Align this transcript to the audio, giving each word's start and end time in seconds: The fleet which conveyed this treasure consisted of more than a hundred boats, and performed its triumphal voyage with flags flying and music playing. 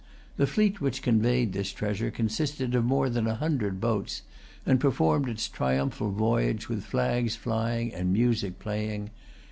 The 0.37 0.47
fleet 0.47 0.81
which 0.81 1.03
conveyed 1.03 1.53
this 1.53 1.71
treasure 1.71 2.09
consisted 2.09 2.73
of 2.73 2.83
more 2.83 3.07
than 3.07 3.27
a 3.27 3.35
hundred 3.35 3.79
boats, 3.79 4.23
and 4.65 4.79
performed 4.79 5.29
its 5.29 5.47
triumphal 5.47 6.09
voyage 6.09 6.67
with 6.67 6.83
flags 6.85 7.35
flying 7.35 7.93
and 7.93 8.11
music 8.11 8.57
playing. 8.57 9.11